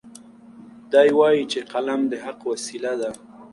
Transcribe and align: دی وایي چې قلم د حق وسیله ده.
دی 0.91 1.09
وایي 1.19 1.43
چې 1.51 1.59
قلم 1.71 2.01
د 2.11 2.13
حق 2.23 2.39
وسیله 2.51 2.93
ده. 3.01 3.11